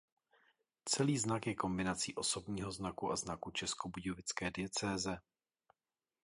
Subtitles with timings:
[0.89, 5.17] Celý znak je kombinací osobního znaku a znaku českobudějovické diecéze.